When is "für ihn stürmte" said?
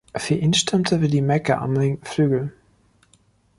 0.15-0.99